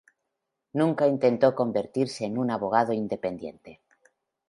Nunca 0.73 1.05
intentó 1.07 1.53
convertirse 1.53 2.25
en 2.25 2.39
un 2.39 2.49
abogado 2.49 2.91
independiente. 2.91 3.81